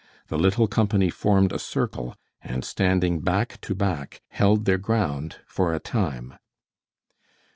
[0.29, 5.75] The little company formed a circle, and standing back to back, held their ground for
[5.75, 6.33] a time.